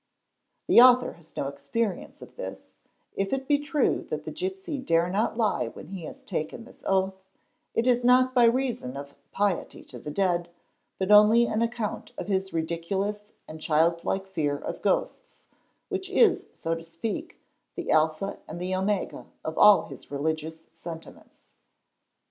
The 0.65 0.81
author 0.81 1.13
has 1.13 1.37
no 1.37 1.47
ex 1.47 1.69
| 1.71 1.71
perience 1.71 2.23
of 2.23 2.35
this; 2.35 2.69
if 3.13 3.31
it 3.31 3.47
be 3.47 3.59
true 3.59 4.01
that 4.09 4.25
the 4.25 4.31
gipsy 4.31 4.79
dare 4.79 5.11
not 5.11 5.37
lie 5.37 5.67
when 5.67 5.89
he 5.89 6.05
has 6.05 6.23
taken 6.23 6.63
this 6.63 6.83
oath, 6.87 7.23
it 7.75 7.85
is 7.85 8.03
not 8.03 8.33
by 8.33 8.45
reason 8.45 8.97
of 8.97 9.13
"piety 9.31 9.83
to 9.83 9.99
the 9.99 10.09
dead' 10.09 10.49
but 10.97 11.11
only 11.11 11.45
an 11.45 11.61
account 11.61 12.13
of 12.17 12.27
his 12.27 12.51
ridiculous 12.51 13.31
and 13.47 13.61
childlike 13.61 14.25
fear 14.27 14.57
of 14.57 14.81
ghosts, 14.81 15.49
which 15.89 16.09
is, 16.09 16.47
so 16.51 16.73
to 16.73 16.81
speak, 16.81 17.39
the— 17.75 17.91
alpha 17.91 18.39
and 18.47 18.59
the 18.59 18.73
omega 18.73 19.27
of 19.45 19.55
all 19.55 19.85
his 19.85 20.09
religious 20.09 20.65
sentiments. 20.73 21.43